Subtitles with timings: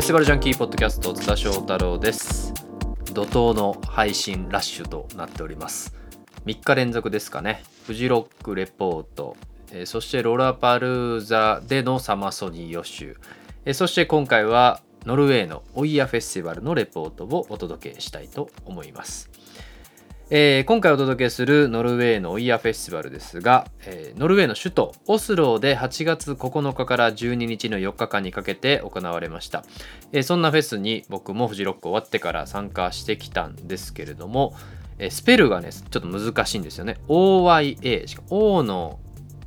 [0.00, 2.54] フェスティバルジャンキーポッドキャスト津田翔太郎です。
[3.12, 5.94] 怒涛の配信ラッシュとなっております。
[6.46, 7.62] 3日連続ですかね。
[7.84, 9.36] フジロックレポート、
[9.70, 13.18] えー、そしてロラパルーザでのサマソニー予習、
[13.66, 19.30] えー、そして今回はノルウェーのオイヤフェスティバルのレポートをお届けしたいと思います。
[20.32, 29.64] えー、今回お届けするノルウェーのオイヤフェスティバルですが、えー、ノルウェーの首都オスローで8月9日から12日の4日間にかけて行われました、
[30.12, 34.54] えー、そんなフェスに僕もフジロック終わってから参加してきたんですけれども、
[35.00, 39.00] えスペルがねちょっと難しいんですよね OYA しか O の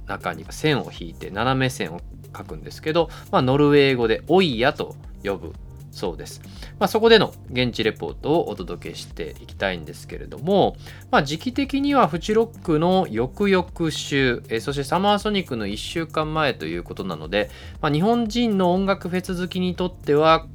[0.05, 2.01] 中に線を引いて斜め線を
[2.35, 5.53] 書くんですけど、まあ、ノルウェー語でオイヤと呼ぶ
[5.93, 6.41] そうです。
[6.83, 10.75] まあ、そこでの現地レポートをお届けしていきたいんですけれども、
[11.11, 20.45] まあ、時期的にはフチロックの翌々週、えそしてサマーソニックの1週間前ということなので、まあ、日本人の音楽フェス好きにとっては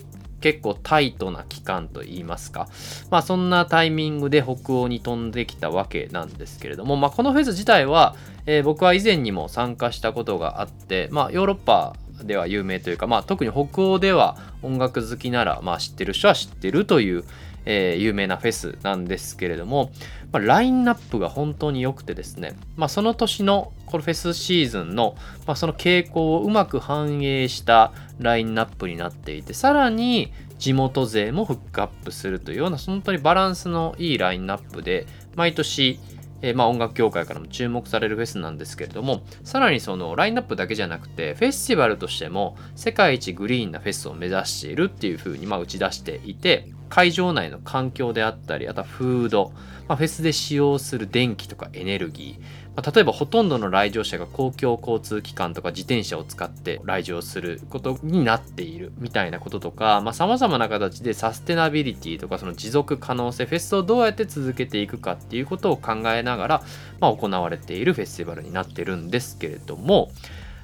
[0.43, 2.69] 結構タイトな期間といいますか、
[3.11, 17.24] まあ、そんなタイミングで北欧に飛んできたわけなんですけれども、まあ、このフェス自体は、えー、僕は以前にも参加したことがあって、まあ、ヨーロッパでは有名というか、まあ、特に北欧では音楽好きなら、まあ、知ってる人は知ってるという、
[17.64, 19.91] えー、有名なフェスなんですけれども、
[20.33, 36.00] まあ、ラインナップが本当に良くてですね、まあ、その年のこのフェスシーズンの、まあ、その傾向をうまく反映したラインナップになっていてさらに地元勢もフックアップするというような本当にバランスのいいラインナップで毎年
[36.42, 49.53] えー、まあ、音楽業界からも注目されるフェスなんですけれどもさらにそのラインナップだけじゃなくてフェスティバルとしても世界一グリーンなフェスを目指しているっていうふうにま打ち出していて会場内の環境であったりあとはフード、
[49.89, 66.63] まあ、フェスで使用する電気とかエネルギーまあ、例えばほとんどの来場者が公共交通機関とか自転車を使って来場することになっているみたいなこととかさまざ、まな形でサステナビリティとかその持続可能性フェスをどうやって続けていくかっていうことを考えながら、
[67.01, 70.13] まあ、行われているフェスティバルになってるんですけれども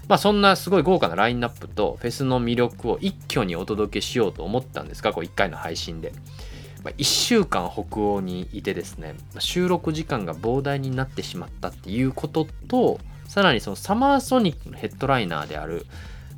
[0.06, 6.12] まあそんなすごい豪華なラインナップとフェスの魅力を一挙にお届けしようと思ったんですがこう1回の配信で。
[6.84, 15.86] まあ、1週間北欧にいてですね収録時間が膨大になってしまったっていうこととさらにそのサマーソニックのヘッドライナーである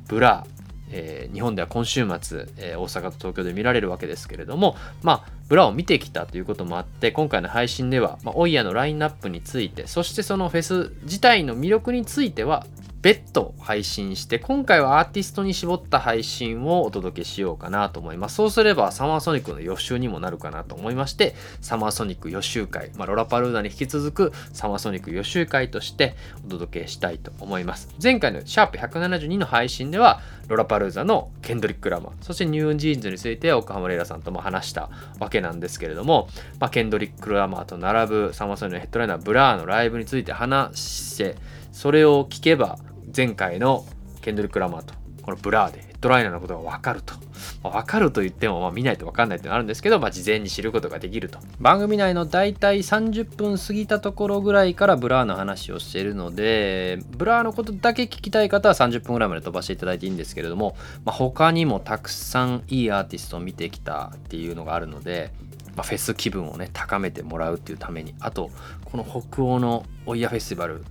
[0.07, 0.45] ブラ
[0.89, 12.65] えー、日本では今週末、えー、大阪と東京で見られるわけですけれども、まあ、ブラを見てきたということもあって今回の配信では、まあ、オイヤのラインナップについてそしてそのフェス自体の魅力については
[13.01, 18.35] 別途配信して今回はアーティストに絞った配信をお届けしようかなと思います。
[18.35, 26.15] そうすればサマーソニックの予習にもなるかなと思いましてサマーソニック予習会、まあ、ロラパルーナに引き続くサマーソニック予習会として
[26.45, 27.89] お届けしたいと思います。
[28.01, 41.35] 前回のシャープ172の配信ではロラパルーザのケンドリック・ラマーそして NewJeans について岡浜レイラさんとも話したわけなんですけれども、まあ、ケンドリック・ラマーと並ぶサマーソニックのヘッドライナーブラーのライブについて話して
[41.71, 42.79] それを聞けば
[43.17, 43.83] 前回の
[44.21, 47.15] ケンドリック・ラマーとこのブラーでヘッドライナーのことが分かると。
[47.63, 51.39] まあ、分かると言っても、まあ、見ないと分かんないってのあるんですけど、まあ、事前に知ることができると。
[51.59, 65.33] 番組内の大体30分過ぎたところぐらいからブラーの話をしているので、ブラーのことだけ聞きたい方は30分ぐらいまで飛ばしていただいていいんですけれども、まあ、他にもたくさんいいアーティストを見てきたっていうのがあるので、
[65.75, 68.49] まあ、フェス気分をね高めてもらうっていうためにあと
[68.85, 70.85] この北欧のオイヤフェスティバル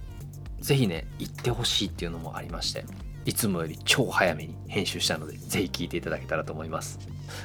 [0.60, 2.84] ぜひね、行ってほしいっていうのもありまして、
[3.24, 6.98] いつもより超早めに編集したので、ぜひ聞いていただけたらと思います。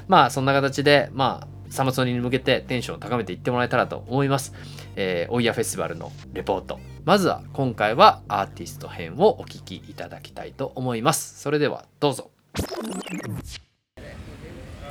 [0.08, 4.54] まあ、そんな形で、まあ、サマソニに向けてテンションを高めていってもらえたらと思います。
[4.96, 6.80] えー、オイヤフェスティバルのレポート。
[7.06, 11.40] まずは今回はアーティスト編をお聞きいただきたいと思います。
[11.40, 12.32] それではどうぞ。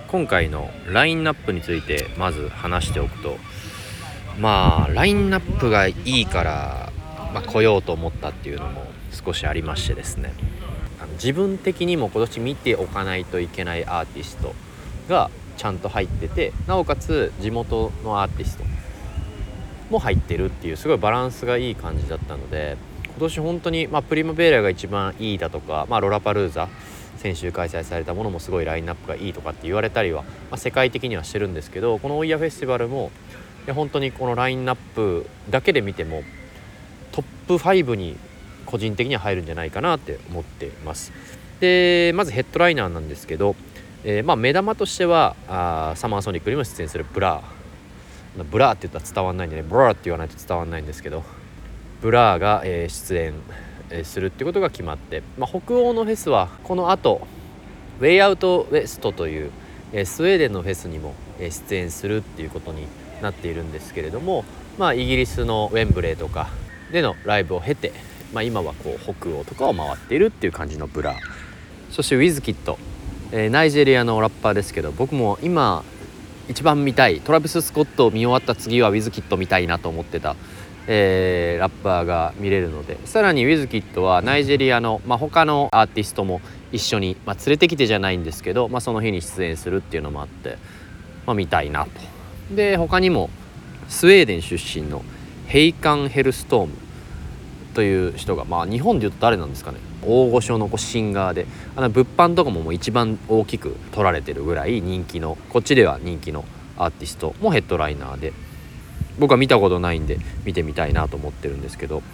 [0.09, 3.37] 今回のラインナップについてまず話しておくと
[4.41, 6.90] まあラインナップがいいから
[7.33, 10.33] まあ、来ようと思ったっていうのも少しありましてですね。
[11.15, 14.55] 自分的にも今年見ておかないといけないアーティスト
[15.09, 18.65] がちゃんと入っててなおかつ地元のアーティスト
[19.91, 26.69] も入ってるっていうすごいバランスがいい感じだったので今年本当に、まあ、プリマベーラが一番いいだとか、まあ、ロラパルーザ
[27.19, 33.11] 先週開催されたものもすごいラインナップがいいとかって言われたりは、まあ、世界的にはしてるんですけどこのオイヤフェスティバルも
[33.67, 36.23] いや本当にこのラインナップだけで見ても
[37.13, 38.17] トップ5に
[38.67, 41.13] 個人的には入るんじゃないかなって思ってます。
[41.61, 43.55] でまずヘッドライナーなんですけど、
[44.05, 47.61] えー、まあ目玉としてはあサマーソニックにも出演するブラー。
[48.45, 51.25] ブラーって言ったら伝わんないんでねブラーって言わないと伝わんないんですけど
[52.01, 53.17] ブラーが、えー、出
[53.91, 57.27] 演するってことが決まって、まあ、北欧のフェスはこの後
[58.01, 59.51] ウェイアウトウェストという、
[59.93, 62.87] えスウェーデンのフェスにも、え出演するっていうことに
[63.21, 64.47] なっているんですけれども、
[64.79, 66.49] まあ、イギリスのウェンブレーとか
[66.93, 67.93] でのライブを経て、
[68.33, 71.17] まあ、今はこう北欧とかを回っているっていう感じのブラ
[71.91, 72.79] そしてウィズキッド、
[73.33, 75.85] えー、ナイジェリアのラッパーですけど僕も今
[76.49, 80.35] 一番見たいトラビス・スコットを見終わった次はウィズキッド見たいなと思ってた、
[80.89, 86.41] えー、ラッパーが見れるのでさらにウィズキッドはナイジェリアの、まあ、他のアーティストも
[86.73, 90.59] 一緒に、まあ、連れてきてじゃないんですけど、まあ、その日に出演するっていうのもあって、
[91.27, 91.91] まあ、見たいなと。
[92.55, 93.31] で他にも
[93.89, 95.03] スウェーデン出身の
[95.51, 96.75] ヘイカン・ヘルストーム
[97.75, 99.79] という人がまあ日本でいうと誰なんですかね。
[100.07, 101.45] 大御所のこうシンガーで。
[101.75, 106.45] あの物販とかももう一番大きく取られてるぐらい人気のこっちでは人気の
[106.77, 107.35] アーティスト。
[107.41, 108.33] もヘッドライナーで。
[109.19, 112.05] 僕は見たことないんで見てみたいなと思ってるんですけど。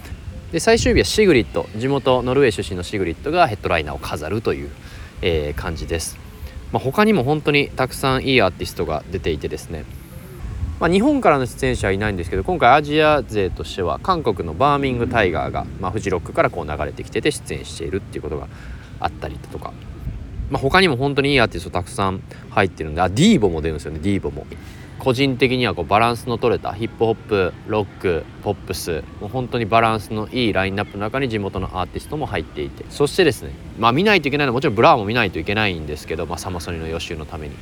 [0.50, 4.70] で最終日はシグリッド地元ノルウェー出身のシグリッドがヘッドライナーを飾るという、
[5.20, 6.16] えー、感じです、
[6.72, 9.84] まあ、他にも本当にたくさんいいアーティストが出ていてですね。
[10.78, 18.46] まあ、日本からの出演者はいないんですけど今回アジア勢としては韓国のバーミングタイガーが、まあ、フジロックからこう流れてきてて出演しているっていうことが
[19.00, 19.72] あったりとか、
[20.50, 24.46] まあ、他にも本当にいいアーティストたくさん入ってるんであディーボも出るんですよねディーボも。
[24.98, 32.84] 個人的にはこうバランスの取れたヒップホップロックポップスもう本当にバランスのいいラインナップの中に地元のアーティストも入っていて。
[32.90, 37.54] そしてですねまあ見ないといけないのはもちろんブラーも見ないといけないんですけど、まあ、サマソニの予習のために。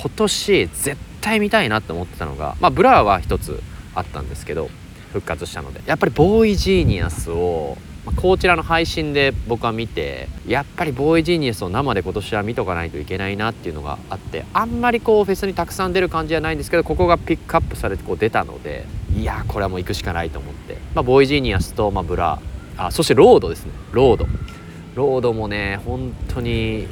[0.00, 3.62] 今年絶対見たいなって思ってたのがまあブラーは一つ
[3.94, 4.70] あったんですけど
[5.12, 5.82] 復活したので。
[5.86, 7.76] やっぱりボーイジーニアスを
[8.06, 22.40] まこちらの配信で僕は見てやっぱりボーイジーニアスを生で今年は見とかないといけないなっていうのがあってあんまりこうフェスにたくさん出る感じじゃないんですけどここがピックアップされてこう出たのでいやこれはもう行くしかないと思って、まあ、ボーイジーニアスと、まあ、ブラ
[22.78, 23.72] あそしてロードですね。
[23.92, 24.26] ロード。
[24.94, 26.86] ロードもね本当に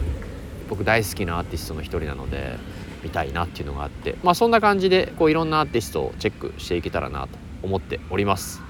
[0.69, 2.57] 僕大好きなアーティストの一人なので
[3.03, 8.63] みたいなっていうのがあってまあそんな感じでこういろんなアーティストをチェックしていけたらなと思っております。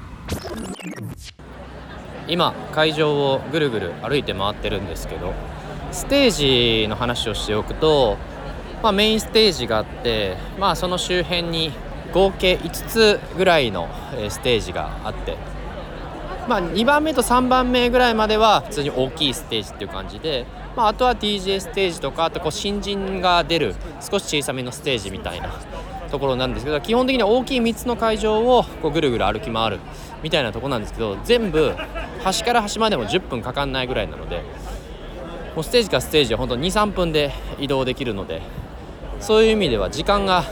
[2.28, 5.32] 今会場をぐるぐる歩いて回ってるんですけど
[5.90, 8.18] ステージの話をしておくと、
[8.82, 11.72] まあ、メインステージがあって、まあ、その周辺に
[12.12, 13.88] 合計5つぐらいの
[14.28, 15.38] ステージがあって、
[16.46, 25.50] まあ、2番目と3番目ぐらいまでは普通に大きいステージっていう感じでまあ、あとは DJ ステージとかあとこう新人が出る少し小さめのステージみたいな
[26.10, 29.80] ところなんですけど基本的には大きい3つの会場をこうぐるぐる歩き回る
[30.22, 31.74] みたいなとこなんですけど全部
[32.22, 34.42] 端から端までも10分かかんないぐらいなので
[35.54, 38.42] もうステージからステージは本当23分で移動できるので
[39.20, 40.44] そういう意味では時間が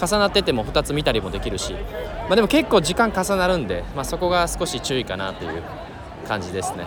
[0.00, 5.62] 重なってても2つ見たりもできるし、まあ、でも結構時間重なるんで、まあ、そこが少し注意かなという
[6.26, 6.86] 感じですね。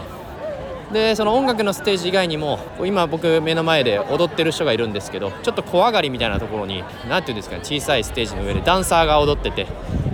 [0.94, 9.68] でその音楽のステージ以外にも今僕目の前で踊ってる人がいるんですけどちょっと小上がりみたいなところに何て言うんですかね小さいステージの上でダンサーが踊ってて。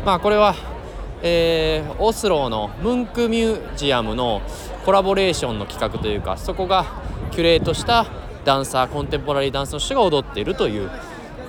[0.05, 0.55] まあこれは、
[1.21, 4.41] えー、オスローのムンクミュージアムの
[4.85, 6.85] コラボレーションの企画というかそこが
[7.31, 8.07] キュレートした
[8.45, 10.89] ダンサーコンテンポラリーダンスの人が踊っているという、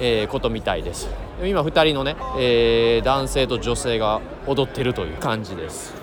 [0.01, 1.09] えー、ことみたいです。
[1.45, 5.95] 今2人のね、えー、男性と女性が踊ってるという感じです。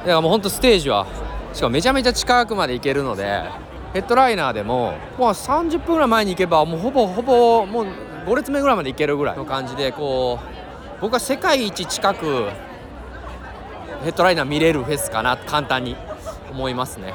[0.00, 1.06] だからもうほんとステージは
[1.52, 3.42] しかもめちゃめちゃ近くまで行けるので
[3.92, 7.86] ヘッドライナーでももう30分ぐらい前に行けばもうほぼほぼもう
[8.26, 12.48] 5列目ぐらいまで行けるぐらいの感じでこう僕は世界一近く
[14.04, 15.96] ヘッドライナー見れるフェスかな簡単に
[16.50, 17.14] 思いますね。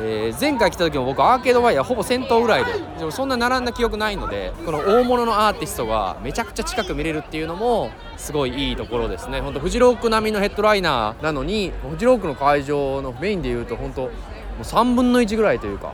[0.00, 9.40] えー、前回来た時も僕アーケードワイヤーほぼ先頭ぐらいででもそんな並んだ記憶ないのでこの大物のアーティストがめちゃくちゃ近く見れるっていうのもすごいいいところですね。
[9.40, 15.92] 本当フジロック並みのヘッドライナーなのにフジロックの会場のメインでいうと本当もう3分の1ぐらいというか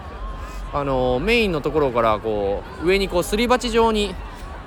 [0.73, 4.15] あのメインのところからこう上にこうすり鉢状に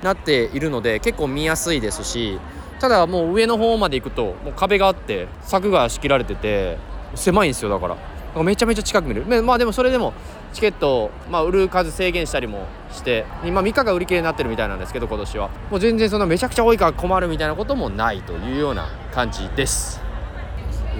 [0.02, 2.38] なっているので結構見やすいですし
[2.80, 6.78] ただもう上の方まで行くともう壁があって柵が仕切られてて
[7.14, 8.17] 狭いんですよだから。
[8.36, 9.24] めちゃめちゃ近く見る。
[9.42, 10.12] まあでもそれでも
[10.52, 15.50] チケットを、まあ、売る数制限したりもして今3日が売り切れになってるみたいなんですけど今年は。
[15.70, 20.00] もう全然そんなめちゃくちゃ多いから困るみたいなこともないというような感じです。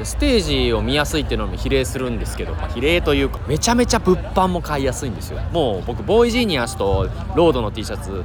[0.04, 5.40] ステージを見やすいっていうのも比例するんですけど、まあ、比例というかめちゃめちゃ物販も買いやすいんですよ。
[5.52, 8.22] もう僕ボーイジーニアスとロードの T シャツ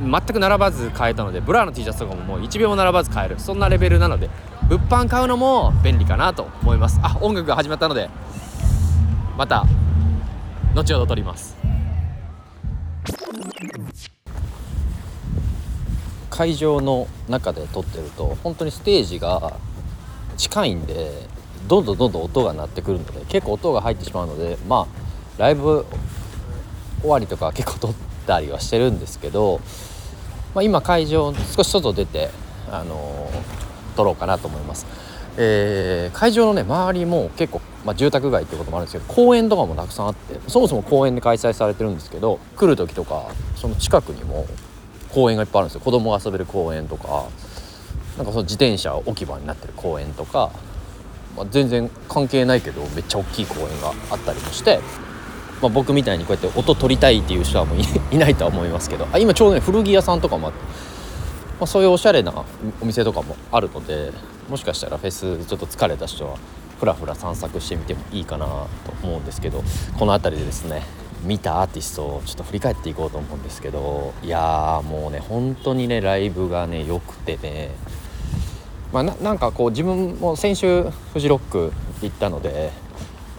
[0.00, 3.38] 全く並ばず買えたのでブラの T シャツとかももう1秒も並ばず買える。
[3.38, 4.30] そんなレベルなので
[4.68, 6.98] 物販買うのも便利かなと思います。
[7.02, 8.08] あ音楽が始まったので
[9.36, 9.66] また
[10.74, 11.56] 後ほど撮ります。
[16.30, 19.56] 会場の中で撮ってると本当にステージが
[20.36, 21.12] 近いんで
[21.68, 25.86] どんどんどんどん音が鳴ってくるので結構音が入ってしまうのでまあライブ
[27.00, 27.92] 終わりとか 結構撮っ
[28.26, 29.60] たりはしてるんですけど、
[30.54, 32.30] まあ、今会場少し外出て、
[32.70, 33.63] あのー、
[33.94, 34.86] 撮ろうかなと思います。
[35.36, 44.46] えー、会場のね周りも結構、まあ、住宅街ってこともあるんですけど公園とかもたくさんあってそもそも公園で開催されてるんですけど来る時とかその近くにも
[45.10, 47.26] 公園がいっぱいあるんですよ子供が遊べる公園とか
[48.16, 50.50] なんかその自転車置き場になってる公園とか、
[51.36, 54.78] まあ、全然関係ないけどめっちゃ大きい公園があったりもして、
[55.60, 57.78] まあ、僕みたいにこうやって音取りたいっていう人はもう
[58.14, 60.58] いないとは思いますけどあ今ちょうどね古着屋さんとかもあって、
[61.64, 62.30] まあ、そういうおしゃれな
[62.82, 64.12] お店とかもあるので
[64.50, 66.36] もしかしたらフェスちょっと疲れた人は
[66.78, 69.64] ふらふら散策してみてもいいかなと思うんですけど
[69.98, 70.82] この辺りでですね
[71.22, 77.70] 見たアーティストをちょっと振り返っていこうと思うんですけどいやーもうね本当にねライブがね良くてね。
[78.92, 80.82] まあ、なんかこう自分も先週
[81.14, 82.72] フジロック行ったので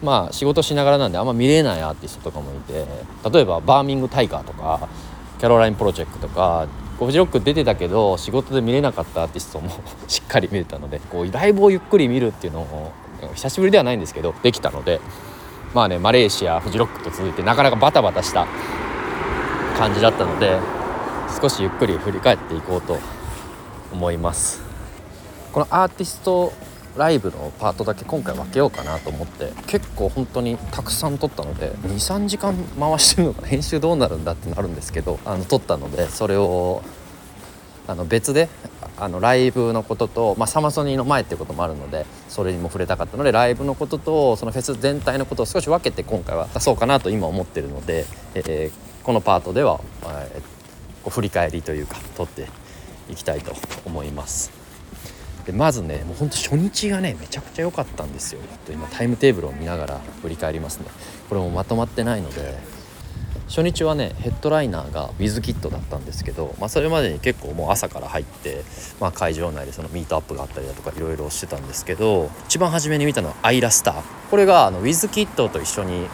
[0.01, 2.86] まあ仕事しながらなんであんま見れないアーティストとかもいて
[3.32, 4.89] 例えばバーミングタイガーとか
[5.38, 6.67] キャロラインプロジェクトとか
[7.00, 9.70] フジロック出てたけど仕事で見れなかったアーティストも
[10.08, 12.92] しっかり見れたのでこうライブをゆっくり見るっていうのを
[13.34, 15.02] 久しぶりではないんですけどできたので
[15.74, 18.48] まあねマレーシアフジロックと続いてなかなかバタバタした
[19.78, 20.58] 感じだったので
[21.42, 22.98] 少しゆっくり振り返っていこうと
[23.92, 24.64] 思います。
[25.52, 26.52] このアーティスト
[26.98, 36.82] ライブのパートだけ今回分けようかなと思って結構本当にたくさん撮ったので23時間回してるのか編集どうなるんだってなるんですけどあの撮ったのでそれを
[37.88, 38.50] あの別で
[38.98, 52.48] あのライブのことと、まあ、サマソニーの前っていうこともあるのでそれにも触れたかったのでライブのこととそのフェス全体のことを少し分けて今回は出そうかなと今思ってるので、えー、このパートでは、えー、振り返りというか撮って
[53.10, 53.54] いきたいと
[53.86, 54.65] 思います。
[55.46, 58.42] でまずねもうほんと初日がねめちゃくちゃ良かったんですよ。
[58.66, 60.86] と今タイムテーブルを見ながら振り返りますね。
[61.30, 62.58] これもまとまってないので
[63.48, 68.64] 初日はねヘッドライナーが WizKid だったんですけど、まあ、それまでに結構もう朝から入って、
[69.00, 74.02] まあ、会場内でそのミートアップがあったりだとかいろいろしてたんですけど一番初めに見たのはアイラスター。
[74.32, 76.08] これがあの WizKid と一緒に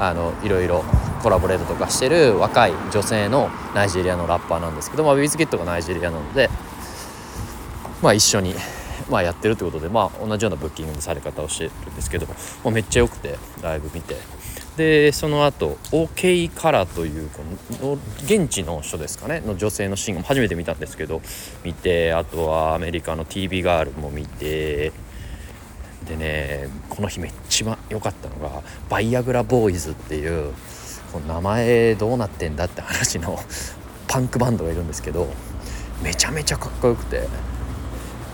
[0.00, 0.84] あのいろいろ
[1.22, 6.50] コラボレートとかしてる若い女性のナイジェリアのラッパーなんですけど、まあ、WizKid がナイジェリアなので
[8.02, 8.54] まあ、一緒に、
[9.10, 12.34] まあ、やってるということで、まあ、同じようなブッキングのされ方をしてるんですけど、ま
[12.66, 14.16] あ、めっちゃ良くてライブ見て。
[14.76, 17.42] でその後 OK カラーというこ
[17.82, 21.20] の現地の人ですかねの女性のシーンガーも初めて見たんですけど
[21.64, 24.92] 見てあとはアメリカの TV ガールも見て
[26.06, 30.54] でねこの日めっちゃ良かったのがバイアグラボーイズっていう
[31.12, 33.36] この名前どうなってんだって話の
[34.06, 35.26] パンクバンドがいるんですけど
[36.04, 37.26] めちゃめちゃかっこよくて。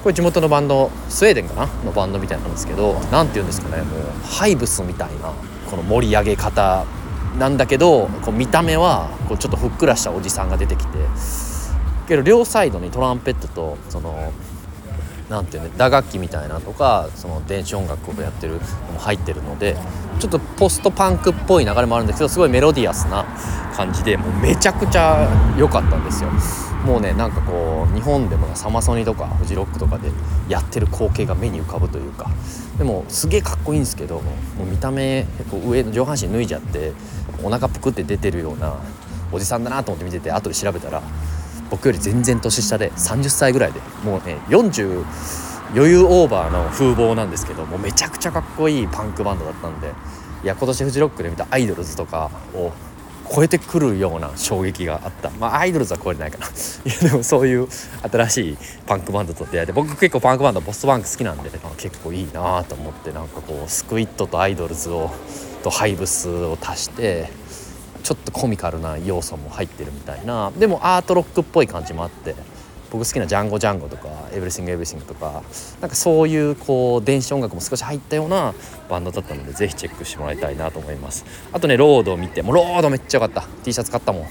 [0.04, 5.32] これ地元のバンドスウェーデンかなのバンドみたいなんですけど何て言うんですかねもうハイブスみたいな
[5.70, 6.84] この盛り上げ方
[7.38, 10.98] なんだけどこう見た目はこうちょっとふっくらしたおじさんが出てきて
[12.06, 14.30] けど両サイドにトランペットとその
[15.28, 19.76] なんていうね打楽器みたいなとかその電子音楽をやってるのも入ってるので
[20.20, 23.24] ちょっとポストパンクっぽい流れもあるんですけどすごいメロディアスな
[23.74, 25.28] 感じでもうめちゃくちゃ
[25.58, 26.30] 良かったんですよ。
[26.84, 30.10] もうねなんかこう日本でもサマソニとかフジロックとかで
[30.48, 32.30] やってる光景が目に浮かぶというか
[32.76, 34.22] でもすげえかっこいいんですけども
[34.62, 36.92] う見た目こう上の上半身脱いじゃって
[37.42, 38.76] お腹ぷくって出てるような
[39.32, 41.02] おじさんだなと思って見てて後で調べたら
[41.70, 45.04] 僕より全然年下で30歳ぐらいでもうね40
[45.74, 49.92] 余裕オーバーの風貌なんですけどもうめちゃくちゃかっこいいパンクバンドだったんで
[50.42, 52.72] いや今年フジロックで見たアイドルズとかを
[53.34, 55.30] 超えてくるような衝撃があった。
[55.30, 56.46] まあアイドルズは超えてないかな。
[56.84, 57.68] いやでもそういう
[58.02, 65.10] 新しいパンクバンドと出会えて僕結構パンクバンドボストバンク好きなんで、まあ、結構いいなと思ってなんかこうスクイットとアイドルズを
[65.62, 67.30] とハイブスを足して
[68.04, 70.52] ちょっとコミカルな要素も入ってるみたいな。
[70.58, 72.36] でもアートロックっぽい感じもあって
[72.90, 75.42] 僕好きなジャンゴジャンゴとかエブリシングエブリシングとか
[75.80, 78.54] なんかそういうこう電子音楽も少し入ったような
[78.88, 81.24] バンドだったのでぜひチェックしてもらいたいなと思います。
[81.50, 83.48] あとねロードを見てもうロードめっちゃ良かった。
[83.64, 84.22] T シャツ買ったもん。
[84.22, 84.26] い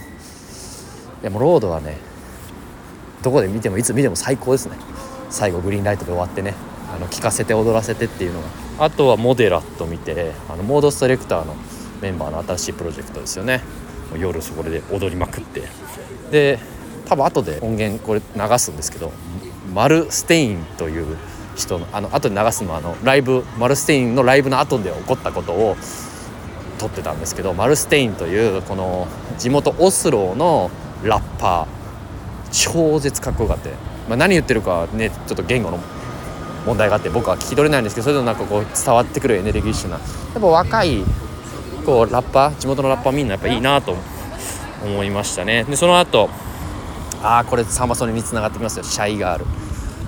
[1.24, 1.98] やもロードはね
[3.24, 4.78] どこで見てもいつ見ても最高ですね。
[5.30, 6.54] 最後グリーンライトで終わってね
[6.96, 8.48] あの聴かせて踊らせてっていうのが。
[8.80, 11.56] あとはモデラット見てあのモードストレクターの
[12.04, 13.62] メンバーの新しいプロジェクトですよね。
[14.18, 15.64] 夜そこで踊りまくって。
[16.32, 16.60] で
[17.06, 19.12] 多分後で音源これ流すんですけど
[19.74, 21.18] マルステインという
[21.56, 25.76] 人のあの後で流すのはあのライブマルステインのライブの後で起こったことを
[26.80, 29.08] 撮ってたんですけどマルステインというこの
[29.38, 30.72] 地元オスローの
[31.04, 31.68] ラッパー
[32.52, 33.70] 超絶かっこよかって、
[34.08, 35.80] まあ、何言ってるかねちょっと言語の
[36.66, 41.04] 問題があって僕は聞き取れないんですけどそれでもなんかこう伝わってくるエネルギッシュなやっぱ若い
[41.84, 43.98] 結構ラッパー地元のラッパーみんなやっぱいいなと
[44.86, 45.66] 思いましたね。
[45.66, 46.30] でその後
[47.22, 48.86] ああこれサンマソニにつながってきますよ。
[48.86, 49.46] シャイガール。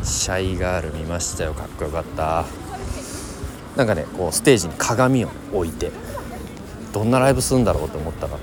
[0.01, 1.53] シャイガール見ましたよ。
[1.53, 2.45] かっこよかった。
[3.75, 5.91] なんかねこうステージに鏡を置いて
[6.93, 8.37] どんなライブするんだろうと思ったら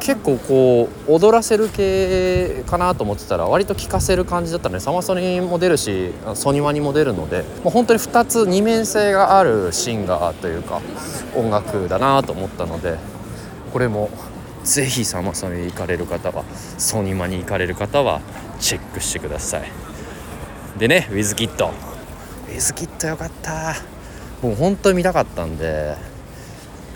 [0.00, 10.80] 結構こう踊らせる系かなと思ってたら割と聴かせる感じだったねサマソニも出るしソニワにも出るのでもう本当に2つ二面性があるシンガーというか
[11.34, 12.98] 音楽だなと思ったので
[13.72, 14.10] これも
[14.62, 16.44] ぜひサマソニ行かれる方は
[16.78, 18.20] ソニマに行かれる方は
[18.60, 19.70] チェックしてください。
[20.78, 21.70] でねウィズキット
[22.48, 23.74] ウィズキットよかった。
[24.42, 25.96] もう本当に見たかったんで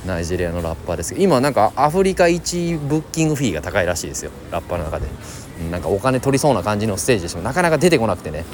[0.06, 4.30] ナイジェリアのラッパーですけど今なんかアフリカ1ブッキングフィーが高いらしいですよ。
[4.50, 5.06] ラッパーの中で。
[5.72, 7.40] なんかお金取りそうな感じのステージでしょ。
[7.40, 8.44] なかなか出てこなくてね。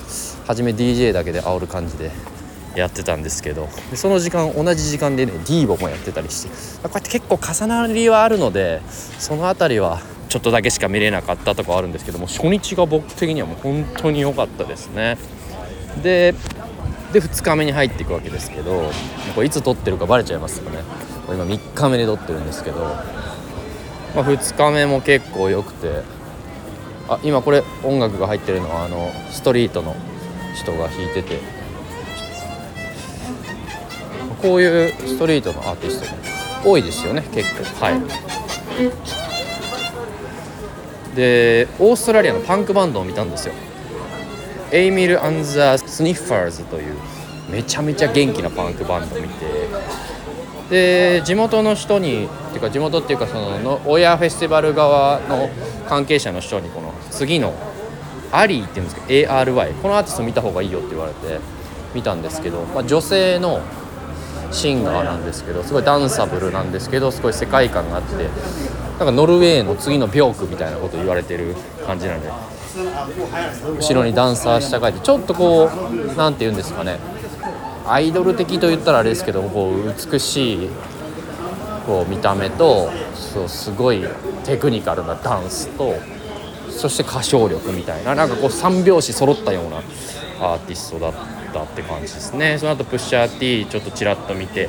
[0.46, 2.10] 初め DJ だけで煽る感じで
[2.74, 3.68] やってたんですけど。
[3.90, 6.48] でその時間同じ時間でねディーボもやってたりして。
[6.48, 8.80] こうやって結構重なりはあるので
[9.18, 15.18] その辺りはちょっとだけしか見れなかったとかあるんですけども初日が僕的にはもう本当に良かったですね。
[16.02, 16.34] で
[17.12, 18.90] で2日目に入っていくわけですけど
[19.34, 20.78] これいつ撮ってるかバレちゃいますよね。
[21.28, 22.94] 今3日目で撮ってるんですけど、ま
[24.16, 26.02] あ、2日目も結構良くて
[27.08, 29.94] あ今これ音楽が入ってるのはあのストリートの
[30.54, 31.38] 人が弾いてて
[34.40, 36.10] こういうストリートのアーティスト
[36.66, 37.84] も多いですよね結構。
[37.84, 38.00] はい。
[41.16, 43.54] でオーストラリアのパンクバンドを見たんですよ。
[44.72, 46.96] エイミル・アンザ・スニッファーズという
[47.48, 49.44] めちゃめちゃ元気なパンクバンドを見て
[50.70, 55.50] で地元の人にっていうか地元っていうかそのの親フェスティバル側の
[55.88, 57.52] 関係者の人にこの次の
[58.32, 61.38] アリーっていうんですけど ARY このアーティスト見た方がいいよって言われて
[61.94, 63.60] 見たんですけど、まあ、女性の
[64.50, 68.14] シンガーなんですけどすごいダンサブルなんですけどすごい世界観があって
[68.98, 71.54] なんかノルウェーの次のビョークみたいなこと言われてる
[71.86, 72.28] 感じなんで
[73.78, 76.98] 後ろにダンサー下がいてちょっとこう何て言うんですかね。
[77.86, 80.68] アイドル的と言ったらあれですけどこう美しい
[81.86, 84.02] こう見た目とそうすごい
[84.44, 85.94] テクニカルなダンスと
[86.70, 89.76] そして歌唱力みたいななんかこう三拍子揃ったような
[90.40, 91.12] アーティストだっ
[91.52, 92.58] たって感じですね。
[92.58, 94.68] その後プッシャー T ちょっとちらっと見て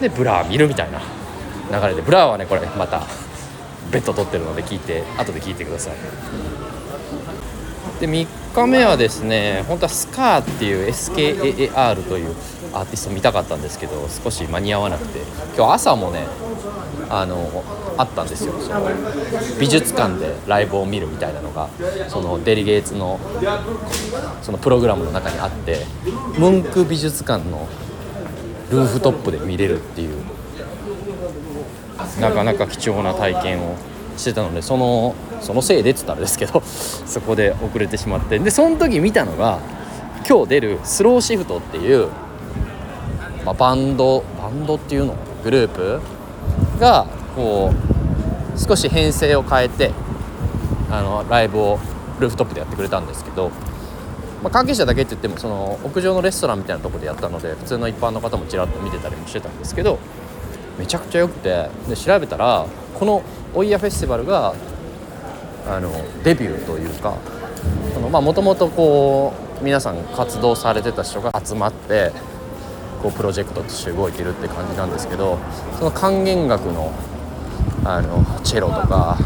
[0.00, 1.00] でブラー見るみたいな
[1.70, 3.02] 流れでブラーはねこれまた
[3.92, 5.94] ベッド取ってるので聞いて後で聞いてください。
[8.00, 8.26] で3
[8.64, 12.34] 日目はですね本当はスカーっていう SKAR という
[12.72, 15.20] アーティスト見たかったんですけど少し間に合わなくて
[15.56, 16.26] 今日朝もね
[17.08, 17.64] あの
[17.98, 18.52] あったんですよ。
[18.60, 18.90] その
[19.58, 21.68] 美術館でライブを見るみたいなのが
[22.08, 23.18] そのデリゲーツの
[24.42, 25.86] そのプログラムの中にあって
[26.38, 27.68] ムンク美術館の
[28.70, 30.16] ルーフトップで見れるっていう
[32.20, 33.76] なかなか貴重な体験を
[34.16, 38.38] してたのでそのそのせいでっつったらあれですけど そこで遅れてしまって。
[38.38, 39.58] でその時見たのが
[40.28, 42.08] 今日出るスローシフトっていう、
[43.44, 45.14] まあ、バンドバンドっていうの？
[45.44, 46.00] グループ？
[46.80, 49.92] がこう少し編成を変えて
[50.90, 51.78] あのライブを
[52.20, 53.50] ルーフトップでやってくれたんですけど、
[54.42, 59.98] まあ、関係者だけって言ってもその屋上のレストランみたいなとこでやったので普通の一般の方もちらっと見てたりもしてたんですけど
[60.78, 61.68] めちゃくちゃ良くて。
[61.88, 62.66] で調べたら
[62.98, 63.22] この
[63.56, 64.54] オイヤフェスティバルが
[65.66, 65.90] あの
[66.22, 67.16] デビューというか
[68.20, 72.12] もともとこう皆さん活動されてた人が集まって
[73.02, 75.38] こうプロジェクトとして動いてるって感じなんですけど
[75.78, 76.92] その管弦楽の
[77.84, 79.16] あのチェロとか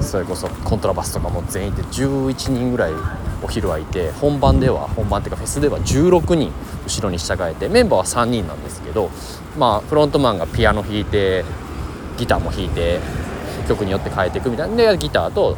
[0.00, 2.92] それこそコントラバスとかも全員で11人ぐらい
[3.44, 6.50] お昼はいて本番では本番っていうかフェスでは16人
[6.84, 9.10] 後ろに従えてメンバーは3人なんですけど
[9.56, 11.44] まあフロントマンがピアノ弾いて
[12.16, 13.00] ギターも弾いて
[13.62, 14.76] 曲によって変えていくみたいな。
[14.76, 15.56] でギターと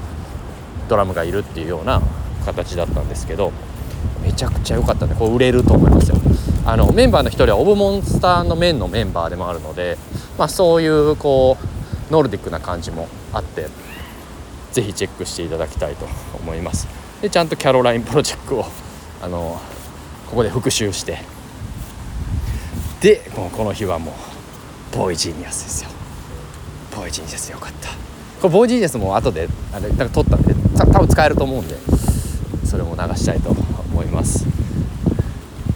[0.88, 2.02] ドラムがいるっていうような
[2.44, 3.52] 形だったんですけど
[4.22, 6.16] めちゃくちゃ良かったんでこう売れると思いますよ。
[6.66, 9.98] あのメンバーの一人はオブモンスターのメンのメンバーでもあるので、
[10.38, 11.58] まあ、そういうこ
[12.10, 13.68] うノルディックな感じもあって
[14.72, 16.06] 是非チェックしていただきたいと
[16.38, 16.88] 思います。
[17.20, 18.64] でちゃんとキャロラインプロジェクトを
[19.22, 19.60] あの
[20.28, 21.18] ここで復習して。
[23.00, 24.12] でこの日はも
[24.92, 25.90] うボーイジーニアスですよ。
[26.94, 27.90] ボーイジーニアスよかった。
[28.40, 31.76] これボーイジーニアスも後であれなんか撮ったんで多分使えると思うんで
[32.64, 34.46] それも流したいと思います。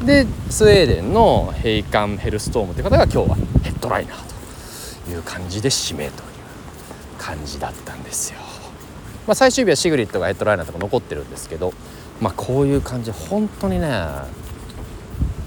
[0.05, 6.29] でスウェーデンのヘイカン・ヘルストームという方が今日はヘッドライナーという感じで指名という
[7.19, 8.39] 感じだったんですよ、
[9.27, 11.75] まあ、最終日はシグリッドがヘッドライナーとか残ってるんですけど
[12.23, 13.91] まあこういう感じ本当にね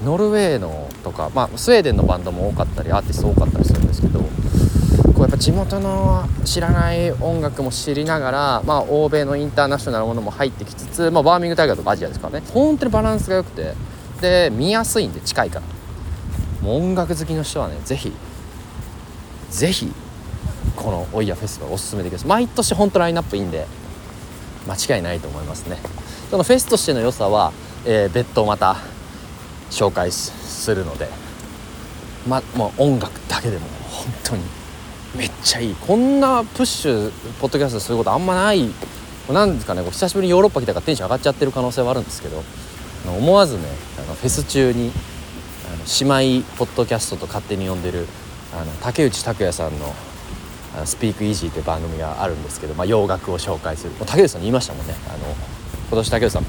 [0.04, 4.20] ノルウェーのとか、まあ、スウェーデンのバンドも多かったりアーティスト多かったりするんですけど
[5.22, 12.46] こうやっぱ地元の知らない音楽も知りながら、まあ、欧米のインターナショナルものも入ってきつつ、まあ、バーミング大会とかアジアですからね。
[12.52, 13.74] 本当にバランスが良くて
[14.20, 16.68] で見やすいんで近いから。
[16.68, 18.12] 音楽好きの人はね是非
[19.50, 19.92] 是非
[20.74, 22.26] このオイヤフェスティバルおすすめできます。
[22.26, 23.68] 毎年本当ラインナップいいんで
[24.66, 25.78] 間違いないと思いますね。
[26.32, 27.52] そのフェスとしての良さは、
[27.86, 28.76] えー、別途また
[29.70, 31.08] 紹介するので
[32.28, 34.61] まもう音楽だけでも本当に
[35.16, 35.74] めっちゃいい。
[35.74, 38.70] こんなプッシュポッドキャストすることあんまない。
[39.30, 39.82] なんですかね。
[39.84, 42.42] 久しぶりにヨーロッパ来たからテンション上がっちゃってる可能性はあるんですけど。
[43.04, 43.64] 思わずね
[43.98, 44.92] あのフェス中に
[45.66, 48.06] あの姉妹ポッドキャストと勝手に呼んでる
[48.54, 49.92] あの竹内拓也さんの
[50.86, 53.92] 「スピークイージーって番組があるんですけど、まあ、洋楽を紹介する。
[54.06, 54.94] 竹内さんに言いましたもんね。
[55.08, 55.18] あの
[55.88, 56.44] 今年竹内さん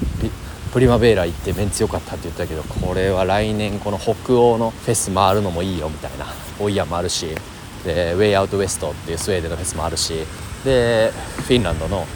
[0.72, 6.26] プリマベーラ行ってメンツ良かったって言ったけどこれは来年この北欧のフェス回るのもいいよみたいな。
[6.60, 7.34] オイヤもあるし。
[7.84, 10.14] でウェイアウトウエストっていうスウェーデンのフェスもあるし
[10.64, 12.06] でフィンランドの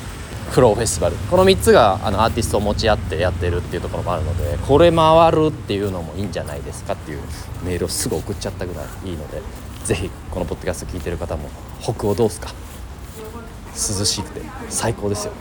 [0.51, 1.17] フローフェスティバル。
[1.17, 7.21] この3つがあのアーティストを持ち合ってやってるっていうところもあるのでこれ回るっていうのもいいんじゃないですかっていう
[7.65, 9.43] メールをすぐ送っちゃったぐらいいいので
[9.85, 11.51] ぜひこのポッドキャスト聞いてる方も
[11.83, 12.53] 北欧どうすか。
[13.75, 15.33] 涼しくて最高ですよ。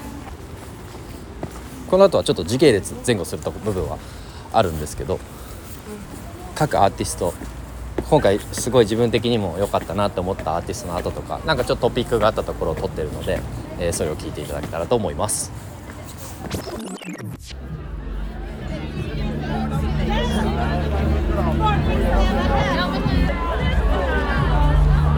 [1.90, 3.98] この後はちょっと時系列前後すると部分は
[4.52, 5.20] あるんですけど
[6.54, 7.34] 各アーティスト
[8.10, 13.42] 今回すごい自分的にも良かったなと思ったアーティストの後とか何かちょっとトピックがあったところを撮ってるので、
[13.80, 15.52] えー、それを聞いていただけたらと思います。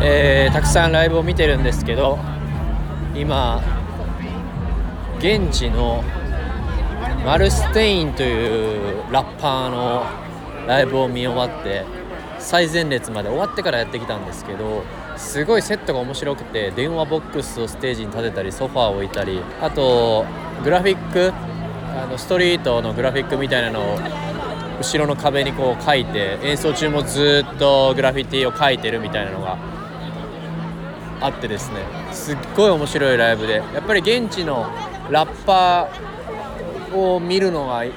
[0.02, 2.17] えー、たくさんライブを見てるんですけど
[3.13, 3.62] 今
[5.19, 6.04] 現地の
[7.25, 10.04] マルステインというラッパーの
[10.65, 11.98] ライブを見終わって
[12.49, 14.83] 最前列まで終わってからやってきたんですけど
[15.17, 20.25] すごいセットが面白くて電話ボックスをステージに立てたりソファーを置いたりあと
[20.63, 21.31] グラフィック
[21.95, 23.99] あのストリートのグラフィックみたいなのを
[24.79, 29.55] 後ろの壁にこう書いて演奏中もずっとグラフィティを書いてるみたいなのが
[31.21, 31.83] あってですね。
[32.12, 34.65] すっごい面白いライブでやっぱり現地の
[35.12, 37.93] ラッパーを見るのがや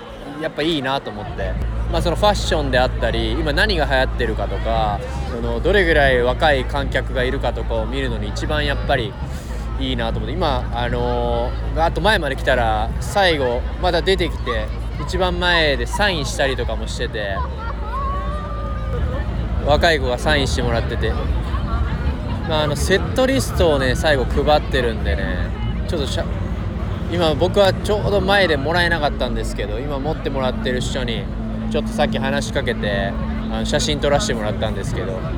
[0.49, 1.55] っぱいいなと思って、
[1.93, 4.99] まあ、そのファッションであったり今何が流行ってるかとか
[5.31, 9.13] そのどれぐらい若い観客がいるかとかを見るのに一番やっぱり
[9.79, 14.67] いいなと思って今あのー、あと前まで来たら最後まだ出てきて
[15.07, 17.37] 一番前でサインしたりとかもしてて
[19.67, 21.13] 若い子がサインしてもらってて、
[22.49, 25.51] まあ、あのセットリストをね最後配ってるんでね
[25.89, 26.25] ちょっとしゃ
[27.13, 31.25] 今僕はちょうど前でもらえなかったんですけど今持ってもらってる人に
[31.73, 33.15] ちょっとさっき話しかけて
[33.51, 35.33] あの写真撮らせてもらったんですけど、まあ、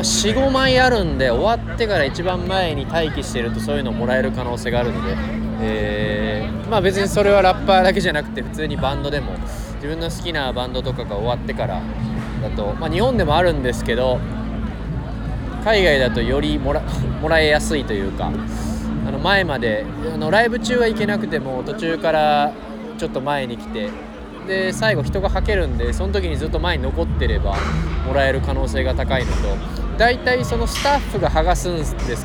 [0.00, 5.16] 45枚あるんで終わってから一番前に待機してるとそういうのもらえる可能性があるので、
[5.62, 9.32] えー、まあ、別にそれはラッパーだけじゃなくて普通にバンドでも
[9.76, 11.80] 自分の好きなバンドとかが終わってから
[12.42, 14.20] だと、まあ、日本でもあるんですけど
[15.64, 16.82] 海外だとよりもら
[17.22, 18.30] もらえやすいというか
[19.06, 22.52] あの前まであのライブ中は行けなくても途中から
[22.98, 23.88] ちょっと前に来て
[24.48, 27.56] で最後人がはけるんでその時にずっと前に残ってれば
[28.06, 29.38] もらえる可能性が高いのと。
[29.98, 32.16] 大体そのスタッフが剥がすんですけど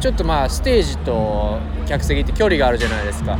[0.00, 3.36] ちょっとまあステージと客席って距離があるじゃないですか。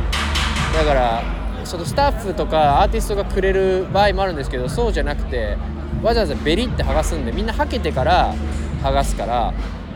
[0.77, 1.23] だから
[1.63, 5.57] そのスタッフとかアーティストがくれる場合もあるんですけどそうじゃなくて
[6.03, 8.35] わざわざベリって剥がすんでみんなはけてから
[8.83, 9.53] 剥がすから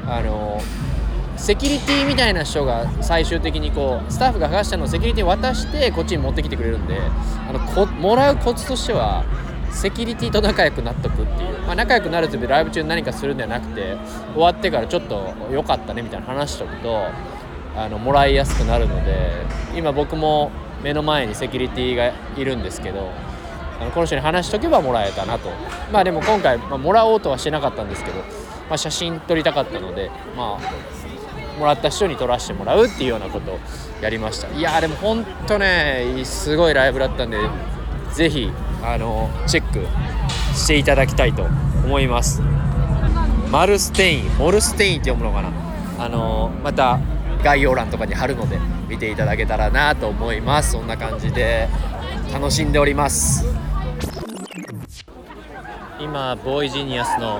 [0.07, 0.61] あの
[1.37, 9.25] セキュリティみたいな人が最終的にこうスタッフが剥がしたのをセキュリティ渡してこっちに持ってきてくれるんであのこもらうコツとしては
[9.71, 13.97] セキュリティと仲良くなっとくっていう、まあ、仲良くなるというライブ中に何かするんではなくて
[14.33, 17.07] 終わってからちょっと良かったねみたいな話しとくと
[17.75, 19.31] あのもらいやすくなるので
[19.75, 23.11] 今僕も目の前にセキュリティがいるんですけど
[23.79, 25.49] あのこの人に話しとけばもらえたなと。
[25.91, 28.19] まあでも今回、まあ、もらおうとはしてなかったんですけど、
[28.69, 30.94] まあ、写真撮りたかったのでまあ
[31.57, 33.59] もらった人に撮らせてもらうっていうようなことを
[34.01, 34.47] やりました。
[34.49, 37.37] いやでもほんとねすごいライブだったんで
[38.13, 38.51] 是非
[38.83, 39.85] あのチェック
[40.55, 42.41] していただきたいと思います。
[43.51, 45.51] マルステインモルステインって読むのかな？
[46.03, 46.99] あのまた
[47.43, 50.73] 概要欄とかに貼るので見ていただけたらなと思います。
[50.73, 51.69] そんな感じで
[52.33, 53.45] 楽しんでおります。
[55.99, 57.39] 今ボーイジニアスの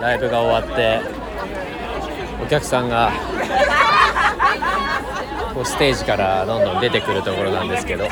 [0.00, 1.00] ライブが終わって
[2.44, 3.10] お客さんが
[5.54, 8.06] こうステージからどんどん出てくるところなんですけど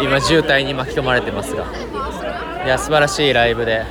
[0.00, 1.66] 今渋滞に巻き込まれてますが
[2.64, 3.84] いや素晴らしいライブで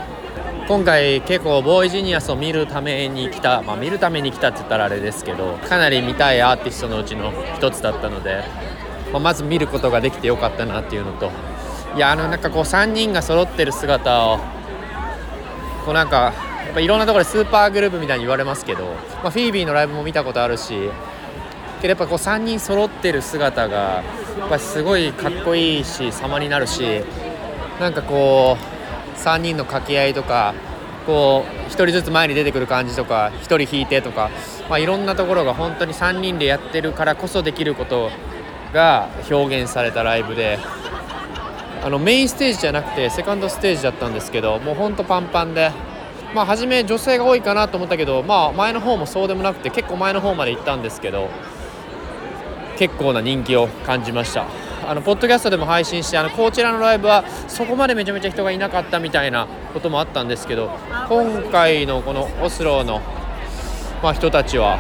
[0.69, 8.45] 今回結構ボーイジニアスを見るために来たまあ見るために来たって言ったらあれですけどかなり見たいアーティストのうちの一つだったので、
[9.11, 11.29] ま、まず見ることができてよかったなっていうのと
[11.97, 14.37] いやあのなんかこう3人が揃ってる姿を
[15.83, 18.86] こうなんかぱいろんなところでスーパーグループみたいに言われますけど、
[19.21, 20.89] まあ、フィービーのライブも見たことあるし
[21.81, 24.03] けどやっぱこう3人揃ってる姿がや
[24.45, 27.01] っぱすごいかっこいいし様になるし
[27.79, 30.53] なんかこう3人の掛け合いとか
[31.05, 34.31] こう1人ずつ前に出てくる感じとか1人引いてとか、
[34.69, 38.09] まあ、いろんなところが本当に3人でやってるからこそできること
[38.73, 40.57] が表現されたライブで
[41.83, 45.71] あのメインステージじゃなくてセカンドステージだったんですけどもうほんとパンパンで。
[46.33, 51.29] まあ、初め女性が多いかなと思ったけど、まあ、前の方もそうでもなくて結構前の方まで行ったんですけど
[52.77, 54.45] 結構な人気を感じました。
[54.85, 60.71] あのポッドキャストでも配信してあのこちらのライブはそこまでめちゃめちゃ人がいなかったみたいなこともあったんですけど
[61.07, 62.99] 今回のこのオスローの、
[64.01, 64.79] まあ、人たちは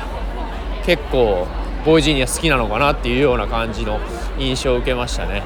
[0.85, 1.47] 結構
[1.85, 4.01] ボイジーニア好きなのかなっていうような感じの
[4.37, 5.43] 印象を受けましたね。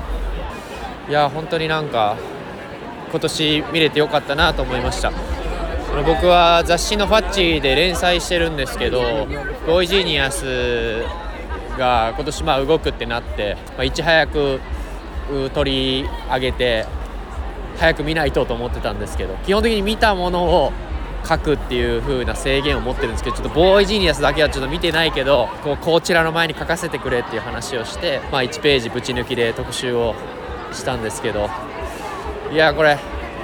[1.07, 2.17] いや本当になんか
[3.11, 5.11] 今年見れてよかったなと思いました。
[6.05, 9.01] 僕は雑誌の「ファッチ」で連載してるんですけど
[9.65, 11.03] ボーイジーニアス
[11.77, 14.59] が今年まあ動くってなって、まあ、いち早く
[15.53, 16.85] 取り上げて
[17.77, 20.73] 早く見ないとと思ってたんですけど基本的に見たものを
[21.27, 30.15] 書くっていう風な制限を持ってるんですけどちょっとボーイジーニアスだけはちょっと見てないけどこうこちらの前に書かせてくれっていう話をして、まあ、1ページぶち抜きで特集を
[30.71, 31.49] したんですけど
[32.51, 32.97] いやこれ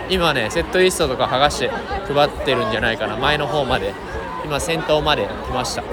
[0.09, 3.93] 今ねセットリストとか剥がして配ってるんじゃないかな前の方まで。
[4.45, 5.83] 今先頭まで来ました。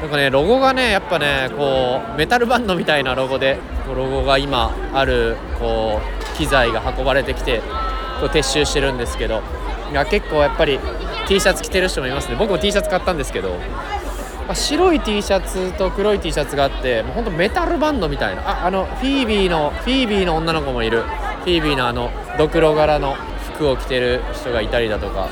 [0.00, 7.62] なんかねロゴがねやっぱねこうメタルバンドみたいなロゴでロゴが今あるこう機材が運ばれてきて
[8.20, 9.42] こう撤収してるんですけど。
[9.90, 10.78] いや結構やっぱり
[11.26, 12.36] T シャツ着てる人もいますね。
[12.36, 13.56] 僕も T シャツ買ったんですけど、
[14.52, 18.62] 白い T シャツと黒い T シャツがあってもうほんとメタルバンドみたいな。
[18.62, 21.02] ああのフィービーのフィービーの女の子もいる。
[21.02, 23.16] フィービーのあのドクロ柄の。
[23.56, 25.28] 服を着てる人がいたりだとか。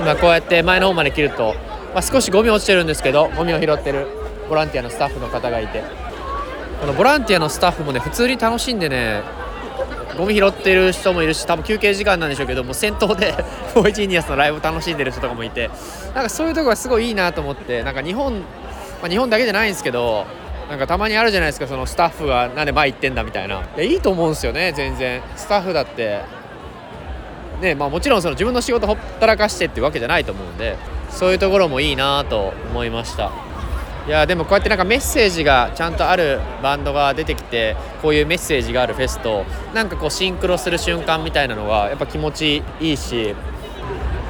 [0.00, 1.54] 今こうやって前の方まで切ると、
[1.94, 4.06] まあ、少しゴミ落ちてるんですけどゴミを拾ってる
[4.48, 5.82] ボランティアのスタッフの方がいて。
[6.80, 9.22] このボランティアのスタッフもね普通に楽しんでね
[10.18, 13.34] ゴミ拾ってる人もいるし多分休憩時間なんでしょうけども先頭で
[13.74, 15.70] ボーイジニアスのライブ楽しんでる人とかもいて。
[16.14, 20.26] なんかそういうとこがすごいいいなと思ってなんか日本、まあ、日本だけじゃないんですけど
[20.68, 23.56] なんかたまにあるじゃないですかそのスタッフがなんで前行ってんだみたいな。
[23.56, 25.22] いやいいと思うんですよね全然。
[25.36, 26.20] スタッフだって
[27.60, 30.76] ねまあ、もちろんその自分の仕事ほったらかしてっていうわけじゃないと思うんで
[31.10, 33.30] そういうところもいいなと思いました。
[34.06, 43.34] いやでもこうやってなんかメッセージがちゃんとあるバンドが出てきてこういうメッセージがあるフェスとなんかこうシンクロする瞬間みたいなのがやっぱ気持ちいいし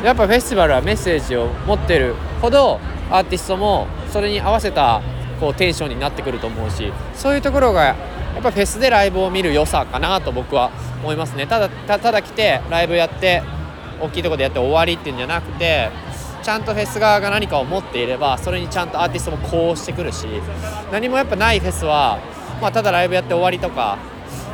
[0.05, 2.79] やっぱフェスティバルはメッセージを持ってるほど
[3.11, 5.03] アーティストもそれに合わせた
[5.41, 7.97] こうテンションになってくると思うしそういうところが
[8.35, 10.71] やっぱフェスでライブを見る良さかなと僕は
[11.03, 11.47] 思いますね。
[11.47, 13.43] ただただ来てライブやって
[14.01, 15.91] 大きいとこでやって終わりっていうんじゃなくて
[16.43, 20.27] ちゃんとフェス側が何かを持っていればそれにちゃんとアーティストもこうしてくるし
[20.93, 22.19] 何もやっぱないフェスは、
[22.61, 23.97] まあ、ただライブやって終わりとか、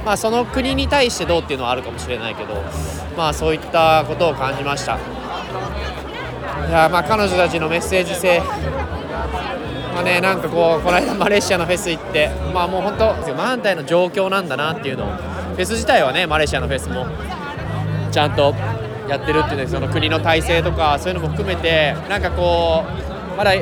[0.05, 2.55] まあ、その国に対してどうっていうのはあるかもしれないけど、
[3.17, 4.99] まあ、そういったことを感じました。
[6.69, 8.41] いやまあ彼女たちのメッセージ性
[9.95, 17.07] まあね、なんかこうこの間マレーシアのフェス行ってまあもう本当マンタイの状況なんだなっていうのをフェス自体はねマレーシアのフェスも
[18.13, 18.55] ちゃんと
[19.09, 22.85] やってるっていうねその国の体制とかそういうのも含めてなんかこ
[23.35, 23.53] うまだ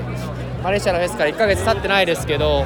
[0.63, 2.65] マレーシアのフェスから1ヶ月経ってないですけど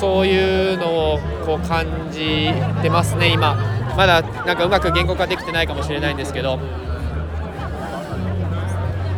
[0.00, 2.50] そういうのをこう感じ
[2.82, 3.78] てますね今。
[3.98, 6.60] まだなんかうまく言語化できてないかもしれないんですけど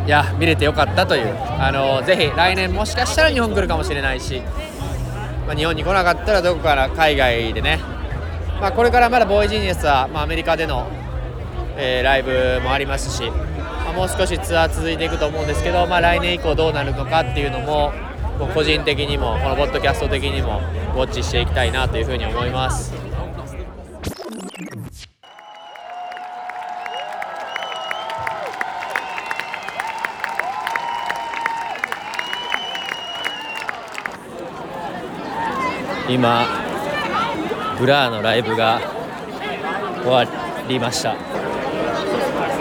[0.05, 1.35] いや見れてよかったという。
[1.59, 4.41] あのぜひ来年もしかしたら日本来るかもしれないし、
[5.45, 7.79] まあ、日本に来なかったらどこから海外でね。
[8.59, 10.87] まあ、これからまだボーイジーニアスは、まあ、アメリカでの、
[11.77, 17.91] えー、ライブもありますし、まあ、もう少しツアー続いていくと思うんですけど、まあ、来年以降どうなるのかっていうのも
[18.37, 20.61] もう個人的にもこのポッドキャスト的にも
[20.95, 23.00] ウォッチしていきたいなというふうに思います。
[36.11, 36.45] 今
[37.79, 38.81] ブラーのライブが
[40.03, 40.25] 終わ
[40.67, 41.13] りました。
[41.13, 41.15] い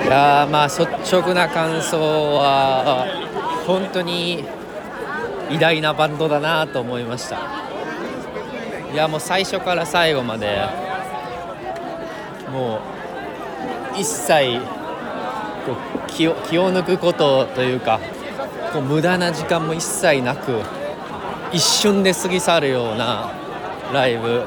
[0.06, 0.82] やまあ率
[1.12, 3.06] 直な感想は
[3.66, 4.44] 本当に
[5.50, 7.38] 偉大なバンドだなと思いました。
[8.92, 10.62] いやもう最初から最後まで
[12.50, 12.80] も
[13.96, 14.60] う一切
[15.66, 15.76] こう
[16.08, 18.00] 気を気を抜くことというか
[18.72, 20.62] こう無駄な時間も一切なく
[21.52, 23.32] 一瞬で過ぎ去るような
[23.92, 24.44] ライブ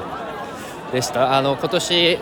[0.91, 1.37] でした。
[1.37, 2.19] あの今年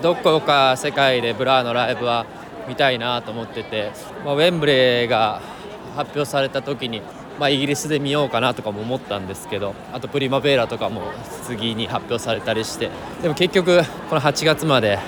[0.00, 2.26] どこか世界でブラーのライブは
[2.68, 3.90] 見たいなと思ってて、
[4.24, 5.40] まあ、ウェンブレーが
[5.96, 7.02] 発表された時に、
[7.38, 11.02] まあ、イギリスで見ようかなとかも思ったんですけどあとプリマベーラとかも
[11.44, 12.90] 次に発表されたりして
[13.22, 14.98] でも結局この8月まで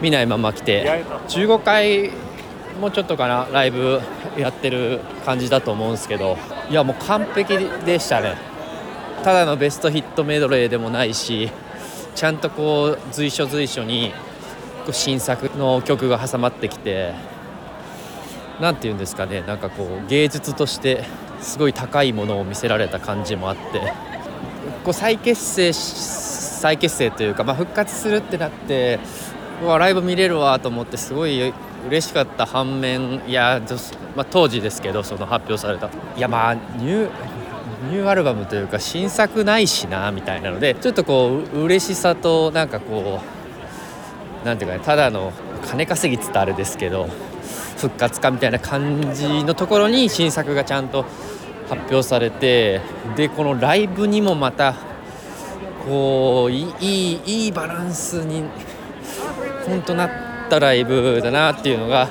[0.00, 2.10] 見ないまま来て15回
[2.80, 4.00] もうちょっとかなライブ
[4.36, 6.36] やってる感じだと思うんですけど。
[6.70, 8.36] いやもう完璧でしたね。
[9.22, 11.50] ただのベストヒットメドレーでもないし
[12.14, 14.12] ちゃんとこう随所随所に
[14.90, 17.14] 新作の曲が挟まってきて
[18.60, 19.42] 何て言うんですかね。
[19.42, 21.04] なんかこう芸術として
[21.40, 23.92] すごい高いものを見せられた感じもあって。
[24.84, 28.98] こう再結成再結成というか、まあ、復活するってなって
[29.62, 31.52] うわライブ見れるわと思ってすごい
[31.88, 33.62] 嬉しかった反面いや、
[34.16, 35.88] まあ、当時ですけどその発表された。
[36.16, 37.10] いやまあニュー
[37.90, 43.20] ニューアルバムというか新作ないしなみたいなのでちょっとこう嬉しさとなんかこ
[44.42, 45.32] うなんていうかねただの
[45.66, 47.08] 金稼ぎっつったあれですけど
[47.76, 51.04] 復活かみたいな感じのところに新作がちゃんと
[51.68, 52.80] 発表されて
[53.16, 54.74] でこのライブにもまた
[55.86, 58.44] こういいいいバランスに
[59.66, 60.10] 本当なっ
[60.48, 62.08] たライブだなっていうのが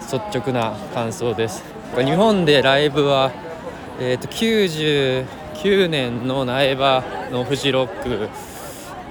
[0.00, 1.64] 率直な感想です。
[1.96, 3.32] 日本でライブは、
[4.00, 8.28] えー、と99年の苗場のフジロック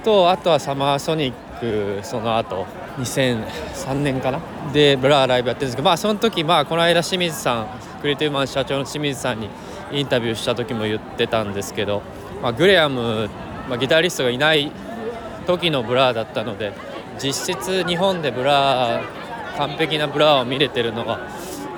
[0.04, 2.66] とあとはサマーソニックその後
[2.98, 4.40] 2003年かな？
[4.72, 7.66] でブラーライブやってるんですけどまあその時まあこの間清水さん
[8.00, 9.48] クリエイティブマン社長の清水さんに
[9.92, 12.02] インタビューした時も言ってたんですけど、
[12.42, 13.28] まあ、グレアム、
[13.68, 14.72] まあ、ギタリストがいない
[15.46, 16.72] 時のブラーだったので
[17.22, 21.20] 実質日本でブラー完璧なブラーを見れてるのが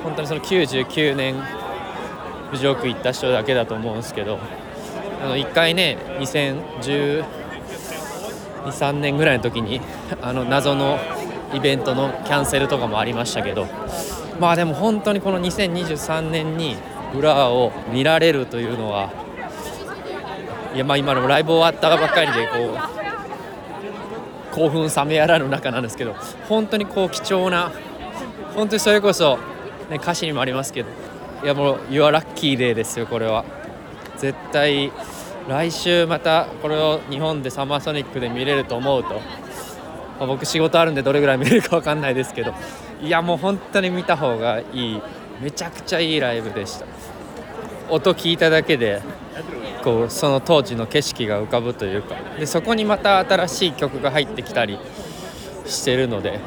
[0.02, 1.34] 本当にその99年
[2.50, 4.38] フジロック行った人だけだと思うんですけど
[5.22, 9.82] あの1回ね2013年ぐらいの時に
[10.22, 10.98] あの謎の
[11.52, 13.66] イベントのキャンセルとかもありましたけど
[14.40, 16.76] まあでも本当にこの2023年に
[17.12, 19.12] ブラーを見られるというのは
[20.74, 22.54] いやまあ今のライブ終わったばっかりでこ
[22.90, 22.93] う
[24.54, 26.14] 興奮冷めやらぬ中なんですけど
[26.48, 27.72] 本当にこう貴重な
[28.54, 29.38] 本当にそれこそ、
[29.90, 30.88] ね、歌詞にもありますけど
[31.42, 33.44] いやもう「You are lucky day」ですよこれは。
[34.16, 34.92] 絶対
[35.48, 39.20] 来週またこれを日本でサマーソニックで見れると思うと、ま
[40.20, 42.54] あ、僕仕事あるんでどれぐらい見れるか分かんないですけど
[43.02, 45.02] いやもう本当に見た方がいい。
[45.40, 46.86] めちゃくちゃいいライブでした。
[47.90, 49.02] 音聞いただけで
[49.84, 52.16] こうその当時の景色が浮かぶというか。
[52.38, 54.78] でそこにまた新しい曲が入ってきたり
[55.66, 56.40] してるので。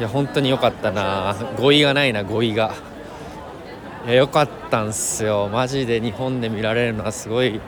[0.00, 1.36] いや本当に良かったな。
[1.58, 2.74] 語彙がないな語彙が。
[4.06, 5.48] いや良かったんすよ。
[5.52, 7.60] マジで日本で見られるのはすごい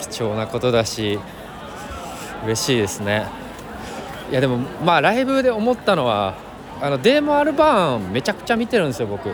[0.00, 1.20] 貴重なことだし。
[2.44, 3.26] 嬉しいですね。
[4.30, 6.34] いやでもまあライブで思ったのは
[6.80, 9.28] あのデーモ・アルバーンめちゃくちゃ見てるんですよ僕。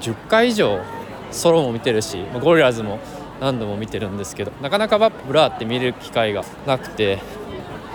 [0.00, 0.80] 10回以上。
[1.30, 2.98] ソロも見てるしゴリラズも
[3.40, 7.18] 何度も見てるんですけどなかなかブラーって見る機会がなくて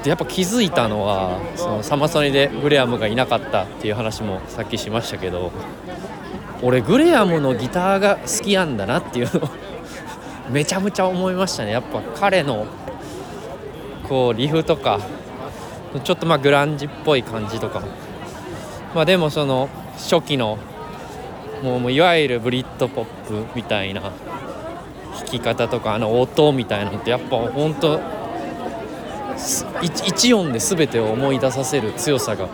[0.04, 5.52] でやっぱ気づいたのはそのサマソニでグレアムがいなかったっていう話もさっきしましたけど
[6.62, 9.50] 俺グレアムのギターが好きなんだなっていうのを
[10.50, 11.72] めちゃめちゃ思いましたね。
[11.72, 12.68] やっぱ彼の
[14.08, 15.00] こうリフとか
[16.04, 17.82] ちょっとまあグランジっぽい感じとか
[18.94, 20.60] まあでもその初期の
[21.66, 24.12] もうもういわゆるブリッドポップみたいな弾
[25.26, 28.00] き方とかあの音みたいなのってやっぱほんと
[29.92, 32.48] 一音で全てを思い出させる強さが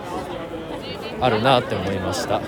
[1.19, 2.41] あるなって思いました。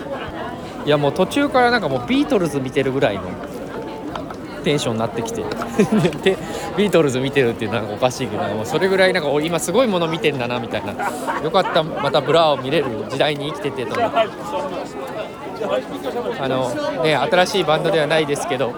[0.85, 3.23] いやもう途中からなんかもうビートルズ見てるぐらいの
[4.63, 5.43] テンションになってきて。
[6.23, 6.37] で
[6.77, 10.93] ビートルズ見てるっていうなんかおかしいけどもうそれぐらいなんか今すごいもの見てんだなみたいな。
[11.41, 14.17] よかったまたブラーを見れる時代に生きててと思って。
[16.39, 18.73] あのね新しいバンドではないですけど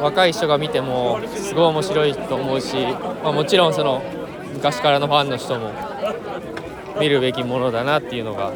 [0.00, 2.76] 若い人が見てもすごい面白いと思うし、
[3.22, 4.02] まあ、もちろんその
[4.54, 5.72] 昔からのファンの人も
[6.98, 8.52] 見るべきものだなっていうのが。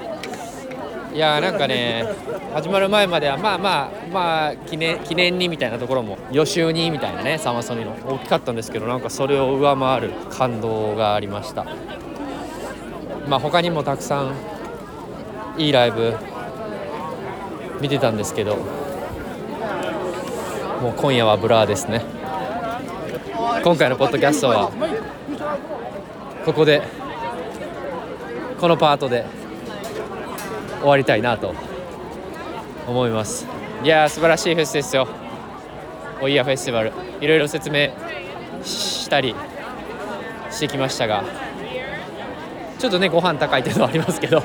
[1.15, 2.05] いやーなんかね
[2.53, 11.67] 始まる前まではまあまあまあ記念記念にみたいなところも予習にみたいなねサマソニの大きかったんですけどなんかそれを上回る感動がありました。
[13.29, 14.35] まあ他にもたくさん
[15.57, 16.17] いいライブ
[17.85, 18.57] 見てたんですけど
[20.81, 22.03] もう今夜はブラーですね。
[23.63, 24.73] 今回のポッドキャストは
[26.47, 26.81] ここで
[28.59, 29.27] このパートで
[30.81, 31.55] 終わりたいなと
[32.87, 33.47] 思います。
[33.83, 35.07] いやー素晴らしいフェスですよ。
[36.23, 36.93] おいやフェスティバル。
[37.21, 37.91] いろいろ説明
[38.63, 39.35] したり
[40.51, 41.23] してきましたが
[42.79, 44.43] ちょっとねご飯高いっていうのはありますけど。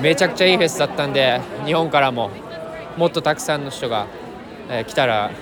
[0.00, 2.30] めちゃくちゃいいフェスだったんで日本からも
[2.96, 4.06] もっとたくさんの人が、
[4.70, 5.32] え来たら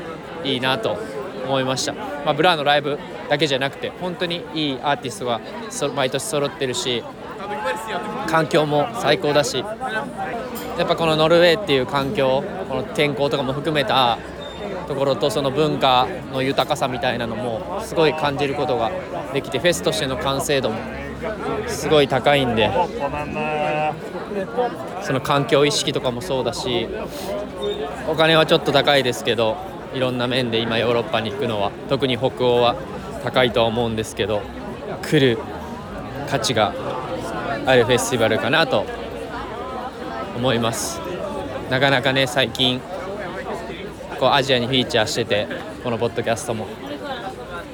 [0.42, 0.98] いいなと
[1.44, 2.98] 思いました、まあ、ブラーのライブ
[3.28, 5.40] だけじゃなくて本当にいいアーティストが
[5.94, 7.04] 毎年揃ってるし
[8.26, 14.18] 環境も最高だしやっぱこのノルウェーっていう環境この天候とかも含めた
[14.88, 18.90] ところとその文化の豊かさみたいなのもすごい感じることが
[19.32, 20.76] できてフェスとしての完成度も
[21.66, 22.70] すごい高いんで
[25.02, 26.88] その環境意識とかもそうだし
[28.08, 29.56] お金はちょっと高いですけど
[29.94, 32.76] いろんな面で今ヨーロッパに行くのは特に北欧は
[33.22, 34.42] 高いとは思うんですけど
[35.02, 35.38] 来る
[36.28, 36.74] 価値が
[37.66, 38.84] あるフェスティバルかなと
[40.36, 41.00] 思います。
[41.70, 42.80] なかなかね最近
[44.18, 45.46] こうアジアにフィーチャーしてて
[45.84, 46.66] このポッドキャストも。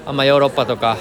[0.06, 0.96] あんまヨーロッパとか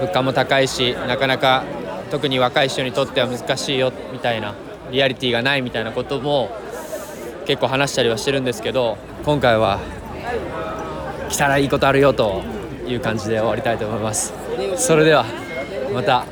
[0.00, 1.64] 物価も高いしなかなか
[2.10, 4.54] 特に若い人にとっては難しいよみたいな
[4.90, 6.50] リアリティがないみたいなことも
[7.46, 9.80] 結構話したりはしてるんですけど今回は
[11.28, 12.42] 来たらいいことあるよと
[12.86, 14.32] いう感じで終わりたいと思います。
[14.76, 15.24] それでは
[15.92, 16.24] また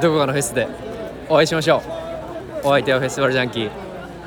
[0.00, 0.68] どこかのフェスで
[1.28, 1.82] お会いしましょ
[2.64, 2.68] う。
[2.68, 3.70] お相手はフェスティバルジャンキー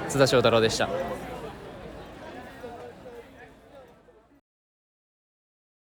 [0.10, 1.09] 津田翔太郎でした。